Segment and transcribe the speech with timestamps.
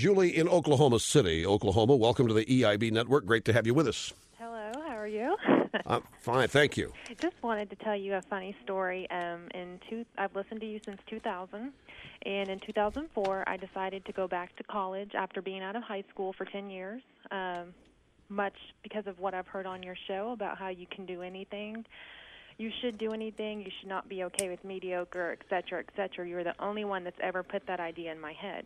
[0.00, 1.94] Julie in Oklahoma City, Oklahoma.
[1.94, 3.26] Welcome to the EIB network.
[3.26, 4.14] Great to have you with us.
[4.38, 5.36] Hello, how are you?
[5.86, 6.94] I'm fine, thank you.
[7.20, 9.06] Just wanted to tell you a funny story.
[9.10, 11.70] Um, in two, I've listened to you since 2000,
[12.24, 16.04] and in 2004, I decided to go back to college after being out of high
[16.08, 17.02] school for 10 years.
[17.30, 17.74] Um,
[18.30, 21.84] much because of what I've heard on your show about how you can do anything.
[22.56, 23.60] You should do anything.
[23.60, 26.26] You should not be okay with mediocre, et cetera, et cetera.
[26.26, 28.64] You're the only one that's ever put that idea in my head.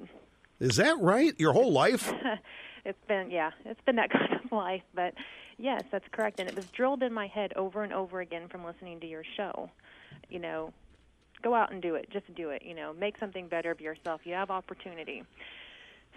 [0.60, 1.34] Is that right?
[1.38, 2.12] Your whole life?
[2.84, 5.14] it's been yeah, it's been that kind of life, but
[5.58, 6.40] yes, that's correct.
[6.40, 9.24] And it was drilled in my head over and over again from listening to your
[9.36, 9.70] show.
[10.28, 10.72] You know,
[11.42, 12.08] go out and do it.
[12.10, 12.62] Just do it.
[12.64, 14.22] You know, make something better of yourself.
[14.24, 15.22] You have opportunity.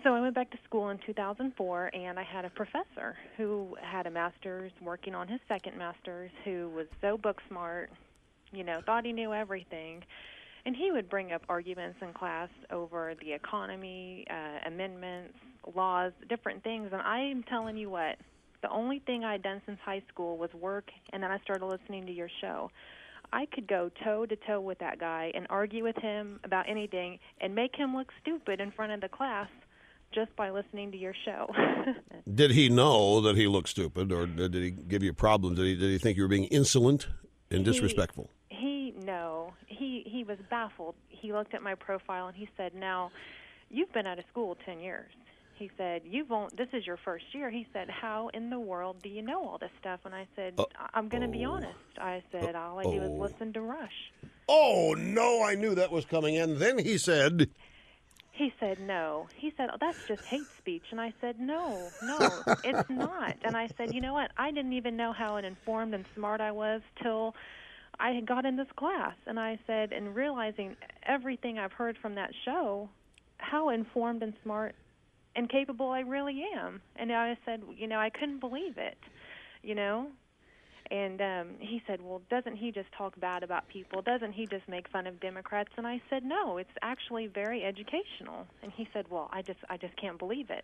[0.03, 4.05] So I went back to school in 2004, and I had a professor who had
[4.05, 7.89] a master's, working on his second master's, who was so book smart,
[8.51, 10.03] you know, thought he knew everything.
[10.67, 15.33] And he would bring up arguments in class over the economy, uh, amendments,
[15.73, 16.89] laws, different things.
[16.91, 18.17] And I'm telling you what,
[18.61, 22.05] the only thing I'd done since high school was work, and then I started listening
[22.07, 22.69] to your show.
[23.31, 27.19] I could go toe to toe with that guy and argue with him about anything
[27.39, 29.47] and make him look stupid in front of the class
[30.13, 31.47] just by listening to your show.
[32.35, 35.55] did he know that he looked stupid, or did he give you a problem?
[35.55, 37.07] Did he did he think you were being insolent
[37.49, 38.25] and disrespectful?
[38.25, 38.36] He, he
[40.27, 40.95] was baffled.
[41.09, 43.11] He looked at my profile and he said, "Now,
[43.69, 45.11] you've been out of school ten years."
[45.55, 48.97] He said, "You've only, this is your first year." He said, "How in the world
[49.01, 51.77] do you know all this stuff?" And I said, uh, "I'm going to be honest."
[51.99, 54.11] I said, "All I do is listen to Rush."
[54.47, 55.43] Oh no!
[55.43, 56.37] I knew that was coming.
[56.37, 57.49] And then he said,
[58.37, 59.27] he said no.
[59.35, 63.35] He said oh, that's just hate speech, and I said no, no, it's not.
[63.43, 64.29] And I said, you know what?
[64.37, 67.33] I didn't even know how informed and smart I was till
[67.99, 69.15] I had got in this class.
[69.25, 72.89] And I said, and realizing everything I've heard from that show,
[73.37, 74.75] how informed and smart
[75.35, 76.81] and capable I really am.
[76.95, 78.97] And I said, you know, I couldn't believe it,
[79.61, 80.07] you know.
[80.89, 84.01] And um, he said, "Well, doesn't he just talk bad about people?
[84.01, 88.47] Doesn't he just make fun of Democrats?" And I said, "No, it's actually very educational."
[88.63, 90.63] And he said, "Well, I just I just can't believe it."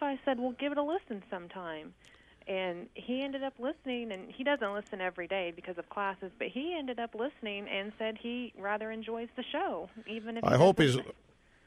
[0.00, 1.92] So I said, "Well, give it a listen sometime."
[2.48, 6.48] And he ended up listening, and he doesn't listen every day because of classes, but
[6.48, 10.44] he ended up listening and said he rather enjoys the show, even if.
[10.44, 10.96] I hope he's.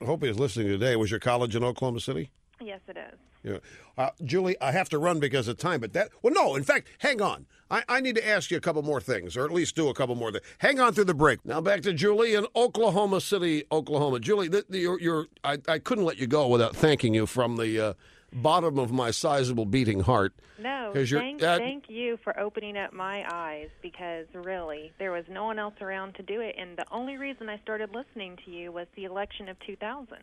[0.01, 0.95] I hope he's listening today.
[0.95, 2.29] Was your college in Oklahoma City?
[2.61, 3.19] Yes, it is.
[3.43, 3.57] Yeah.
[3.97, 6.87] Uh, Julie, I have to run because of time, but that, well, no, in fact,
[6.97, 7.45] hang on.
[7.69, 9.93] I, I need to ask you a couple more things, or at least do a
[9.93, 10.43] couple more things.
[10.57, 11.45] Hang on through the break.
[11.45, 14.19] Now back to Julie in Oklahoma City, Oklahoma.
[14.19, 17.93] Julie, the, the, I, I couldn't let you go without thanking you from the uh,
[18.35, 20.33] bottom of my sizable beating heart.
[20.59, 25.45] No, thank, uh, thank you for opening up my eyes because really, there was no
[25.45, 26.55] one else around to do it.
[26.57, 30.17] And the only reason I started listening to you was the election of 2000.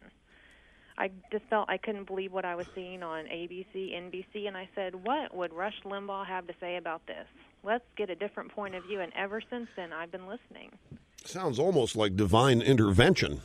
[0.99, 4.69] I just felt I couldn't believe what I was seeing on ABC, NBC, and I
[4.75, 7.27] said, "What would Rush Limbaugh have to say about this?
[7.63, 10.71] Let's get a different point of view." And ever since then, I've been listening.
[11.25, 13.41] Sounds almost like divine intervention.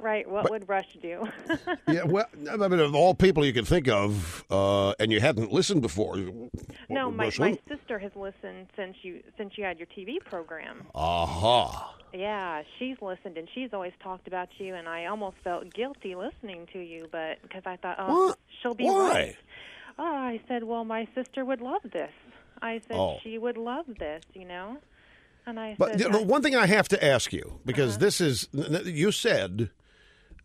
[0.00, 0.28] Right.
[0.28, 1.28] What but, would Rush do?
[1.88, 2.04] yeah.
[2.04, 5.82] Well, I mean, of all people you could think of, uh, and you hadn't listened
[5.82, 6.16] before.
[6.88, 10.86] No, my, my sister has listened since you since you had your TV program.
[10.94, 11.68] Aha.
[11.68, 11.92] Uh-huh.
[12.12, 16.66] Yeah, she's listened and she's always talked about you, and I almost felt guilty listening
[16.72, 18.38] to you, but because I thought, oh, what?
[18.62, 19.10] she'll be Why?
[19.10, 19.36] right.
[19.98, 22.12] Oh, I said, well, my sister would love this.
[22.62, 23.18] I said oh.
[23.22, 24.78] she would love this, you know.
[25.46, 28.04] And I but said, you know, one thing I have to ask you because uh-huh.
[28.04, 28.48] this is
[28.84, 29.70] you said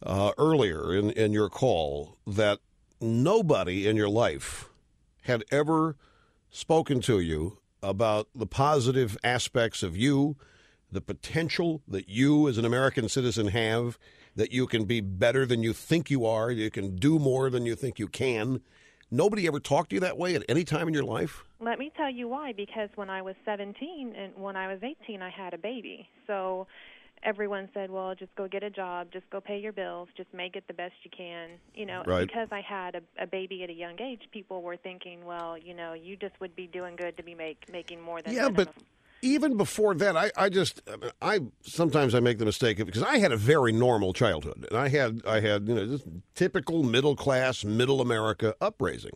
[0.03, 2.59] uh, earlier in in your call that
[3.00, 4.69] nobody in your life
[5.23, 5.95] had ever
[6.50, 10.35] spoken to you about the positive aspects of you
[10.91, 13.97] the potential that you as an American citizen have,
[14.35, 17.66] that you can be better than you think you are, you can do more than
[17.66, 18.61] you think you can.
[19.09, 21.44] Nobody ever talked to you that way at any time in your life?
[21.59, 22.53] Let me tell you why.
[22.53, 26.07] Because when I was 17 and when I was 18, I had a baby.
[26.28, 26.67] So
[27.24, 30.56] everyone said, "Well, just go get a job, just go pay your bills, just make
[30.56, 32.28] it the best you can." You know, right.
[32.28, 35.73] because I had a, a baby at a young age, people were thinking, "Well, you
[35.73, 38.73] know, you just would be doing good to be make making more than." Yeah, but
[39.22, 40.82] even before that, I, I just
[41.22, 44.79] I sometimes I make the mistake of because I had a very normal childhood, and
[44.79, 49.16] I had I had you know just typical middle class, middle America upraising,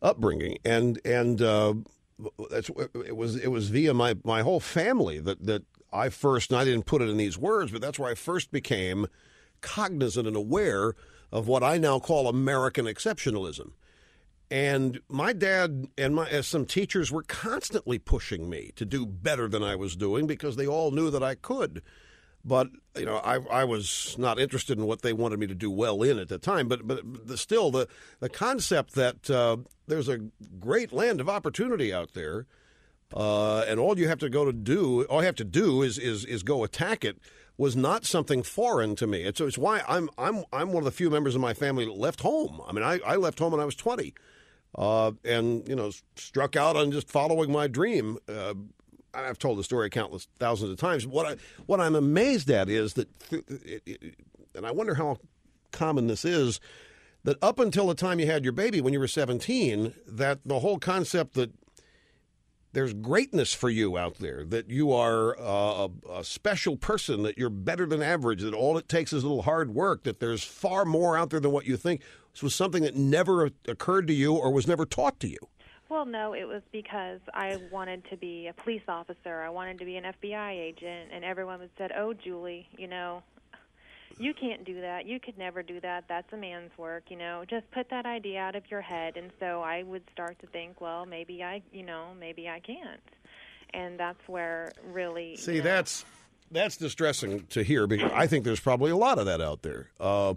[0.00, 1.74] upbringing, and and uh,
[2.50, 2.70] that's
[3.04, 6.64] it was it was via my my whole family that that I first and I
[6.64, 9.06] didn't put it in these words, but that's where I first became
[9.60, 10.94] cognizant and aware
[11.32, 13.72] of what I now call American exceptionalism.
[14.50, 19.46] And my dad and my uh, some teachers were constantly pushing me to do better
[19.48, 21.82] than I was doing because they all knew that I could.
[22.44, 25.70] but you know, I, I was not interested in what they wanted me to do
[25.70, 26.66] well in at the time.
[26.68, 27.88] But but the, still, the
[28.20, 30.18] the concept that uh, there's a
[30.58, 32.46] great land of opportunity out there,
[33.14, 35.98] uh, and all you have to go to do, all you have to do is
[35.98, 37.18] is is go attack it,
[37.56, 39.22] was not something foreign to me.
[39.22, 41.96] It's, it's why I'm I'm I'm one of the few members of my family that
[41.96, 42.60] left home.
[42.66, 44.14] I mean, I, I left home when I was 20,
[44.76, 48.18] uh, and you know, struck out on just following my dream.
[48.28, 48.54] Uh,
[49.14, 51.06] I've told the story countless thousands of times.
[51.06, 53.08] What I what I'm amazed at is that,
[54.54, 55.18] and I wonder how
[55.72, 56.60] common this is,
[57.24, 60.60] that up until the time you had your baby when you were 17, that the
[60.60, 61.50] whole concept that
[62.78, 67.36] there's greatness for you out there, that you are uh, a, a, special person, that
[67.36, 70.44] you're better than average, that all it takes is a little hard work, that there's
[70.44, 72.02] far more out there than what you think.
[72.32, 75.38] This was something that never occurred to you or was never taught to you.
[75.88, 79.42] Well, no, it was because I wanted to be a police officer.
[79.42, 83.24] I wanted to be an FBI agent, and everyone would said, "Oh, Julie, you know,
[84.18, 85.06] you can't do that.
[85.06, 86.04] You could never do that.
[86.08, 87.44] That's a man's work, you know.
[87.48, 90.80] Just put that idea out of your head." And so I would start to think,
[90.80, 93.00] "Well, maybe I, you know, maybe I can't."
[93.74, 96.04] And that's where really See, you know, that's
[96.50, 99.90] that's distressing to hear because I think there's probably a lot of that out there.
[100.00, 100.34] Uh,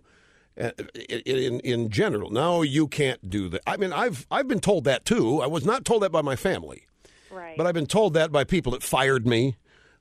[0.57, 2.29] in in general.
[2.29, 3.61] No, you can't do that.
[3.65, 5.41] I mean, I've I've been told that too.
[5.41, 6.87] I was not told that by my family,
[7.31, 7.57] right?
[7.57, 9.55] But I've been told that by people that fired me.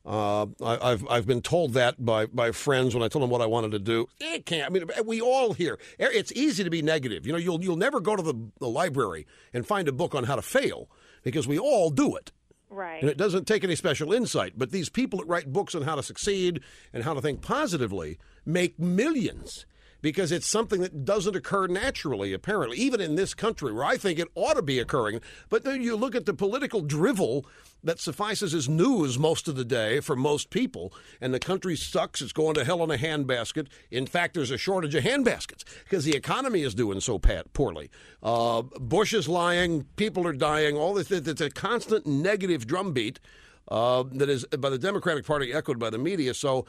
[0.05, 3.43] Uh, I, have I've been told that by, by friends when I told them what
[3.43, 4.09] I wanted to do.
[4.19, 4.67] It can't.
[4.67, 7.27] I mean, we all hear it's easy to be negative.
[7.27, 10.25] You know, you'll you'll never go to the, the library and find a book on
[10.25, 10.89] how to fail
[11.23, 12.33] because we all do it.
[12.71, 13.03] Right.
[13.03, 14.55] And it doesn't take any special insight.
[14.57, 16.61] But these people that write books on how to succeed
[16.93, 19.67] and how to think positively make millions
[20.01, 24.19] because it's something that doesn't occur naturally, apparently, even in this country where I think
[24.19, 25.21] it ought to be occurring.
[25.49, 27.47] But then you look at the political drivel
[27.83, 32.21] that suffices as news most of the day for most people, and the country sucks.
[32.21, 33.69] It's going to hell in a handbasket.
[33.91, 37.91] In fact, there's a shortage of handbaskets because the economy is doing so poorly.
[38.23, 39.85] Uh, Bush is lying.
[39.97, 40.77] People are dying.
[40.77, 41.11] All this.
[41.11, 43.21] It's a constant negative drumbeat
[43.69, 46.35] uh, that is by the Democratic Party echoed by the media.
[46.35, 46.67] So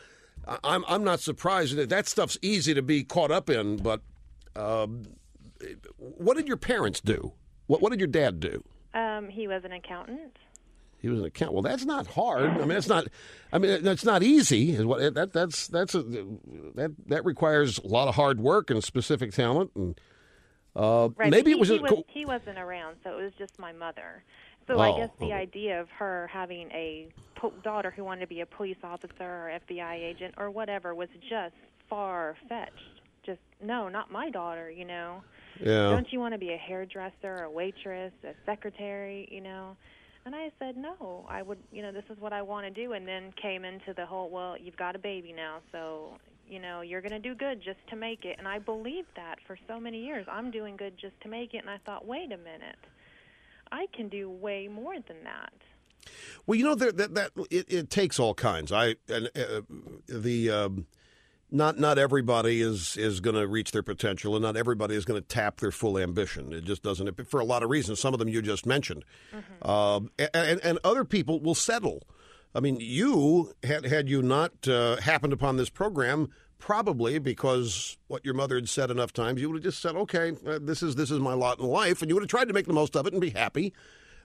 [0.64, 3.78] I'm I'm not surprised that that stuff's easy to be caught up in.
[3.78, 4.02] But
[4.56, 5.04] um,
[5.98, 7.34] what did your parents do?
[7.68, 8.64] What what did your dad do?
[8.94, 10.38] Um, he was an accountant.
[11.00, 11.54] He was an accountant.
[11.54, 12.50] Well, that's not hard.
[12.50, 13.08] I mean, it's not.
[13.52, 14.72] I mean, that's not easy.
[14.72, 18.84] Is what that that's that's a, that that requires a lot of hard work and
[18.84, 20.00] specific talent and.
[20.74, 23.60] Uh, right, maybe he, it was, he, was he wasn't around, so it was just
[23.60, 24.24] my mother.
[24.68, 25.34] So oh, I guess the okay.
[25.34, 27.10] idea of her having a
[27.42, 31.10] po- daughter who wanted to be a police officer or FBI agent or whatever was
[31.30, 31.56] just
[31.90, 33.02] far fetched.
[33.26, 34.70] Just no, not my daughter.
[34.70, 35.24] You know.
[35.60, 35.90] Yeah.
[35.90, 39.28] Don't you want to be a hairdresser, a waitress, a secretary?
[39.32, 39.76] You know.
[40.26, 42.94] And I said, no, I would, you know, this is what I want to do.
[42.94, 46.18] And then came into the whole, well, you've got a baby now, so,
[46.48, 48.36] you know, you're going to do good just to make it.
[48.38, 50.28] And I believed that for so many years.
[50.32, 51.58] I'm doing good just to make it.
[51.58, 52.78] And I thought, wait a minute.
[53.72, 55.54] I can do way more than that.
[56.46, 58.72] Well, you know that that, that it, it, takes all kinds.
[58.72, 59.62] I and uh,
[60.08, 60.86] the um,
[61.52, 65.22] not not everybody is is going to reach their potential, and not everybody is going
[65.22, 66.54] to tap their full ambition.
[66.54, 68.00] It just doesn't it for a lot of reasons.
[68.00, 69.54] Some of them you just mentioned, mm-hmm.
[69.62, 70.00] uh,
[70.34, 72.04] and, and other people will settle.
[72.56, 78.24] I mean, you had had you not uh, happened upon this program, probably because what
[78.24, 80.96] your mother had said enough times, you would have just said, "Okay, uh, this is
[80.96, 82.96] this is my lot in life," and you would have tried to make the most
[82.96, 83.74] of it and be happy,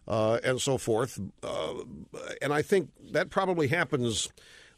[0.06, 1.20] uh, and so forth.
[1.42, 1.75] Uh,
[2.40, 4.28] and I think that probably happens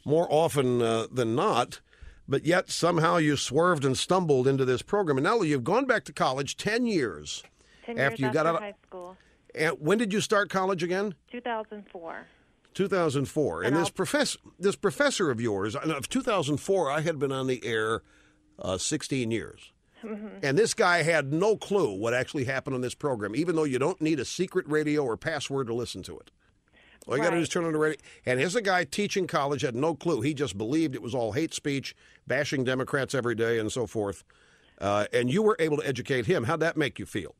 [0.05, 1.81] more often uh, than not.
[2.27, 6.03] But yet somehow you swerved and stumbled into this program, and now you've gone back
[6.05, 7.43] to college ten years,
[7.83, 9.17] ten years after you got out of high school.
[9.55, 11.15] And when did you start college again?
[11.31, 12.27] 2004.
[12.75, 13.63] 2004.
[13.63, 17.65] And, and this professor, this professor of yours, of 2004, I had been on the
[17.65, 18.03] air
[18.59, 19.73] uh, 16 years.
[20.03, 20.27] Mm-hmm.
[20.43, 23.79] And this guy had no clue what actually happened on this program, even though you
[23.79, 26.31] don't need a secret radio or password to listen to it.
[27.07, 27.27] All you right.
[27.27, 27.99] got to do is turn on the radio.
[28.25, 30.21] And here's a guy teaching college, had no clue.
[30.21, 31.95] He just believed it was all hate speech,
[32.27, 34.23] bashing Democrats every day, and so forth.
[34.79, 36.43] Uh, and you were able to educate him.
[36.43, 37.35] How'd that make you feel?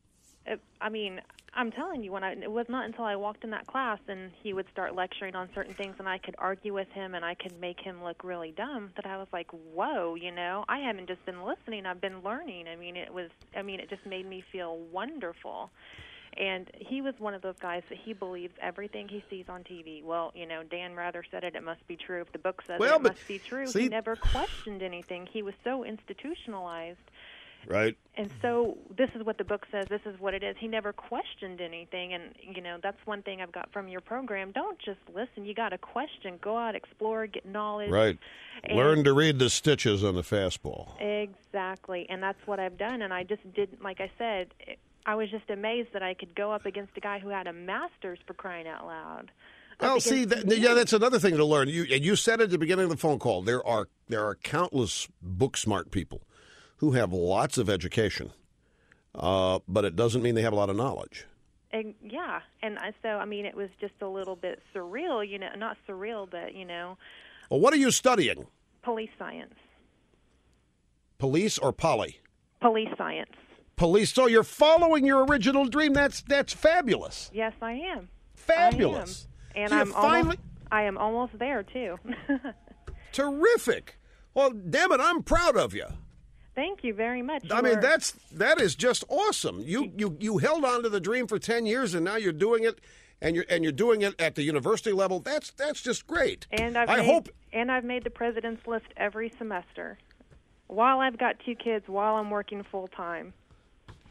[0.80, 1.20] I mean,
[1.52, 4.30] I'm telling you, when I it was not until I walked in that class and
[4.42, 7.34] he would start lecturing on certain things, and I could argue with him and I
[7.34, 11.08] could make him look really dumb that I was like, "Whoa!" You know, I haven't
[11.08, 12.68] just been listening; I've been learning.
[12.68, 15.70] I mean, it was, I mean, it just made me feel wonderful.
[16.36, 20.04] And he was one of those guys that he believes everything he sees on TV.
[20.04, 22.20] Well, you know, Dan Rather said it; it must be true.
[22.20, 23.66] If the book says well, it, it must be true.
[23.66, 25.26] See, he never questioned anything.
[25.32, 26.98] He was so institutionalized
[27.66, 27.96] Right.
[28.16, 29.86] And so this is what the book says.
[29.88, 30.56] This is what it is.
[30.58, 34.52] He never questioned anything, and you know that's one thing I've got from your program.
[34.52, 35.44] Don't just listen.
[35.44, 36.38] You got to question.
[36.42, 37.90] Go out, explore, get knowledge.
[37.90, 38.18] Right.
[38.64, 41.00] And- Learn to read the stitches on the fastball.
[41.00, 43.02] Exactly, and that's what I've done.
[43.02, 46.34] And I just didn't like I said, it, I was just amazed that I could
[46.34, 49.30] go up against a guy who had a master's for crying out loud.
[49.80, 51.68] Well, oh, see, that, yeah, that's another thing to learn.
[51.68, 54.34] You and you said at the beginning of the phone call, there are there are
[54.34, 56.20] countless book smart people
[56.80, 58.32] who have lots of education,
[59.14, 61.26] uh, but it doesn't mean they have a lot of knowledge.
[61.72, 65.38] And, yeah, and I, so I mean, it was just a little bit surreal, you
[65.38, 66.96] know, not surreal, but you know,
[67.50, 68.46] Well, what are you studying?
[68.82, 69.54] police science,
[71.18, 72.18] Police or poly?
[72.60, 73.30] police science.
[73.76, 74.12] Police.
[74.12, 75.92] So you're following your original dream.
[75.94, 77.30] That's that's fabulous.
[77.32, 78.08] Yes, I am.
[78.34, 79.26] Fabulous.
[79.54, 79.62] I am.
[79.64, 80.38] And So I'm finally almost,
[80.72, 81.96] I am almost there too.
[83.12, 83.96] terrific.
[84.34, 85.86] Well, damn it, I'm proud of you.
[86.54, 87.50] Thank you very much.
[87.50, 89.60] I You mean, were- that's that is just awesome.
[89.60, 92.64] You you you held on to the dream for ten years, and now you're doing
[92.64, 92.80] it,
[93.20, 95.20] and you're and you're doing it at the university level.
[95.20, 96.46] That's that's just great.
[96.50, 99.98] And I've I made, hope and I've made the president's list every semester.
[100.66, 103.32] While I've got two kids, while I'm working full time.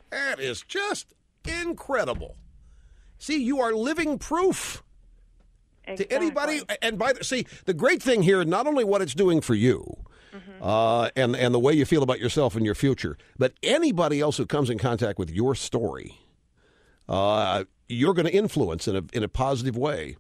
[0.10, 1.14] that is just
[1.46, 2.36] incredible.
[3.18, 4.82] See, you are living proof
[5.96, 6.62] to anybody.
[6.82, 9.98] And by the, see, the great thing here, not only what it's doing for you,
[10.34, 10.64] Mm-hmm.
[10.64, 14.38] uh, and and the way you feel about yourself and your future, but anybody else
[14.38, 16.20] who comes in contact with your story,
[17.08, 20.18] uh, you're going to influence in a in a positive way.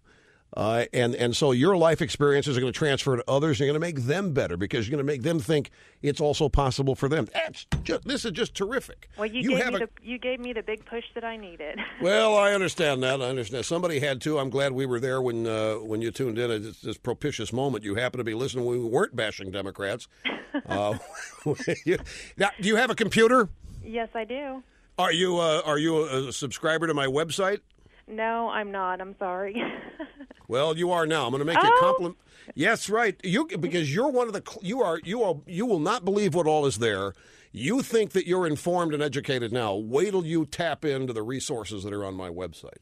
[0.56, 3.60] Uh, and and so your life experiences are going to transfer to others.
[3.60, 5.70] And you're going to make them better because you're going to make them think
[6.02, 7.28] it's also possible for them.
[7.34, 9.10] That's just, this is just terrific.
[9.18, 11.38] Well, you, gave have me a the you gave me the big push that I
[11.38, 11.80] needed.
[12.02, 13.22] well, I understand that.
[13.22, 13.66] I understand.
[13.66, 14.40] Somebody had to.
[14.40, 17.54] I'm glad we were there when uh, when you tuned in at this, this propitious
[17.54, 17.84] moment.
[17.84, 20.08] You happened to be listening when we weren't bashing Democrats.
[20.66, 20.98] uh,
[21.86, 22.00] you,
[22.38, 23.50] now, do you have a computer?
[23.84, 24.64] yes, I do.
[24.98, 27.60] Are you uh, are you a subscriber to my website?
[28.10, 29.02] No, I'm not.
[29.02, 29.62] I'm sorry.
[30.48, 31.26] Well, you are now.
[31.26, 31.80] I'm going to make you a Oh.
[31.80, 32.18] compliment.
[32.56, 33.16] Yes, right.
[33.24, 36.48] You because you're one of the you are you are you will not believe what
[36.48, 37.14] all is there.
[37.52, 39.76] You think that you're informed and educated now.
[39.76, 42.82] Wait till you tap into the resources that are on my website.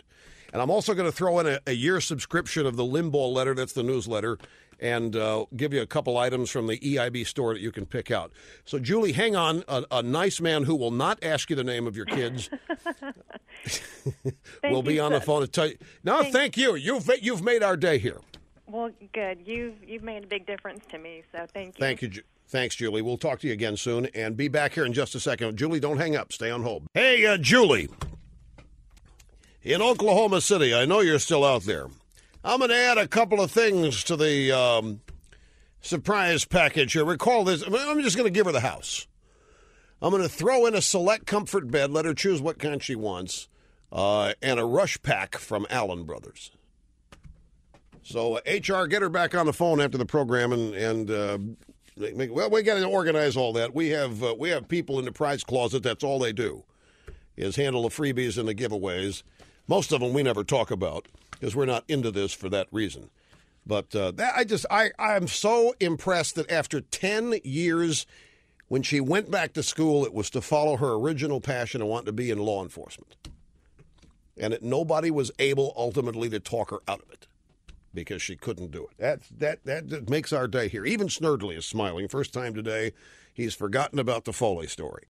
[0.53, 3.53] And I'm also going to throw in a, a year subscription of the Limbaugh letter.
[3.53, 4.37] That's the newsletter.
[4.79, 8.11] And uh, give you a couple items from the EIB store that you can pick
[8.11, 8.31] out.
[8.63, 9.63] So, Julie, hang on.
[9.67, 12.49] A, a nice man who will not ask you the name of your kids
[14.63, 15.77] will be on the phone to tell you.
[16.03, 16.75] No, thank you.
[16.75, 18.21] You've you've made our day here.
[18.67, 19.39] Well, good.
[19.45, 21.79] You've you've made a big difference to me, so thank you.
[21.79, 22.07] Thank you.
[22.09, 23.01] Ju- Thanks, Julie.
[23.01, 25.57] We'll talk to you again soon and be back here in just a second.
[25.57, 26.31] Julie, don't hang up.
[26.31, 26.83] Stay on hold.
[26.93, 27.89] Hey, uh, Julie.
[29.63, 31.87] In Oklahoma City, I know you're still out there.
[32.43, 35.01] I'm going to add a couple of things to the um,
[35.81, 37.05] surprise package here.
[37.05, 37.63] Recall this.
[37.63, 39.07] I'm just going to give her the house.
[40.01, 42.95] I'm going to throw in a select comfort bed, let her choose what kind she
[42.95, 43.47] wants,
[43.91, 46.51] uh, and a rush pack from Allen Brothers.
[48.03, 51.37] So, uh, HR, get her back on the phone after the program, and and uh,
[52.29, 53.73] well, we got to organize all that.
[53.73, 55.83] We have uh, we have people in the prize closet.
[55.83, 56.63] That's all they do,
[57.35, 59.23] is handle the freebies and the giveaways.
[59.67, 63.09] Most of them we never talk about because we're not into this for that reason.
[63.65, 68.05] But uh, that, I just I I'm so impressed that after ten years,
[68.69, 72.05] when she went back to school, it was to follow her original passion and want
[72.05, 73.17] to be in law enforcement,
[74.37, 77.27] and that nobody was able ultimately to talk her out of it
[77.93, 78.97] because she couldn't do it.
[78.99, 80.85] That that that makes our day here.
[80.85, 82.07] Even Snerdley is smiling.
[82.07, 82.93] First time today,
[83.33, 85.03] he's forgotten about the Foley story.